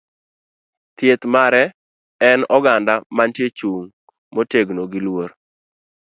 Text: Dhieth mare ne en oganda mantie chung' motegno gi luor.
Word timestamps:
Dhieth 0.95 1.25
mare 1.33 1.63
ne 1.71 2.25
en 2.33 2.41
oganda 2.57 2.95
mantie 3.17 3.47
chung' 3.57 3.91
motegno 4.33 4.83
gi 4.91 4.99
luor. 5.05 5.29